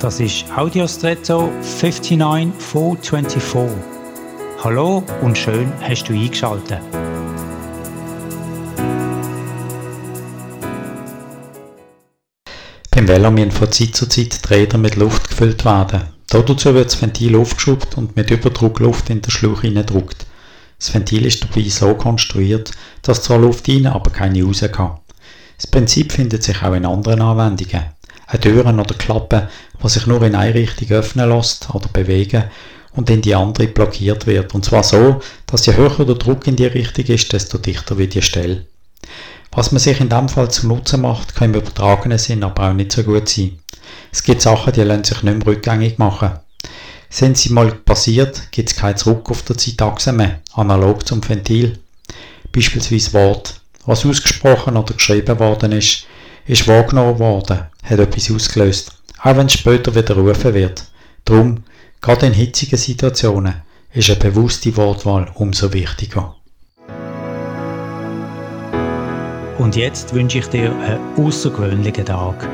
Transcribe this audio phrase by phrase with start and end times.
[0.00, 3.78] Das ist Audiostretto 59424.
[4.62, 6.80] Hallo und schön hast du eingeschaltet.
[12.90, 16.02] Beim Velo müssen von Zeit zu Zeit die Räder mit Luft gefüllt werden.
[16.28, 20.26] Dazu wird das Ventil aufgeschraubt und mit Überdruck Luft in den Schlauch hineindruckt.
[20.78, 24.98] Das Ventil ist dabei so konstruiert, dass zwar Luft rein, aber keine raus kann.
[25.56, 29.48] Das Prinzip findet sich auch in anderen Anwendungen eine Türen oder Klappe,
[29.86, 32.44] die sich nur in eine Richtung öffnen lässt oder bewegen
[32.92, 34.54] und in die andere blockiert wird.
[34.54, 38.14] Und zwar so, dass je höher der Druck in die Richtung ist, desto dichter wird
[38.14, 38.66] die Stelle.
[39.52, 42.74] Was man sich in dem Fall zum Nutzen macht, kann im übertragenen Sinn aber auch
[42.74, 43.58] nicht so gut sein.
[44.12, 46.32] Es gibt Sachen, die lassen sich nicht mehr rückgängig machen.
[47.08, 51.78] Sind sie mal passiert, gibt es kein Zurück auf der Zeitachse mehr, analog zum Ventil.
[52.52, 53.60] Beispielsweise Wort.
[53.84, 56.06] Was ausgesprochen oder geschrieben worden ist,
[56.46, 58.95] ist wahrgenommen worden, hat etwas ausgelöst,
[59.26, 60.84] auch wenn es später wieder rufen wird.
[61.24, 61.64] Darum,
[62.00, 66.36] gerade in hitzigen Situationen, ist eine bewusste Wortwahl umso wichtiger.
[69.58, 72.48] Und jetzt wünsche ich dir einen außergewöhnlichen Tag.